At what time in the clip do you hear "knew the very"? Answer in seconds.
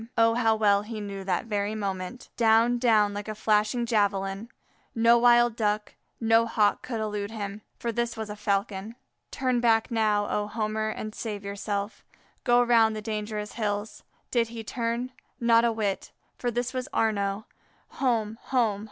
0.99-1.75